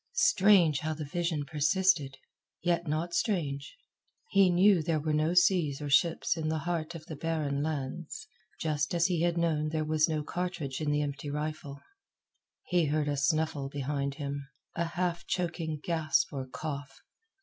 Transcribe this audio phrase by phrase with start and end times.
[0.13, 2.17] Strange how the vision persisted!
[2.63, 3.77] Yet not strange.
[4.31, 8.25] He knew there were no seas or ships in the heart of the barren lands,
[8.59, 11.81] just as he had known there was no cartridge in the empty rifle.
[12.63, 17.01] He heard a snuffle behind him a half choking gasp or cough.